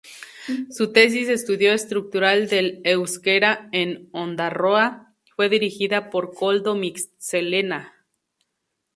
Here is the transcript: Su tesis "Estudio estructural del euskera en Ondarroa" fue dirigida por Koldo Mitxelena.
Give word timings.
Su 0.71 0.91
tesis 0.91 1.29
"Estudio 1.29 1.73
estructural 1.73 2.47
del 2.49 2.81
euskera 2.85 3.69
en 3.71 4.09
Ondarroa" 4.13 5.13
fue 5.35 5.47
dirigida 5.47 6.09
por 6.09 6.33
Koldo 6.33 6.73
Mitxelena. 6.73 7.93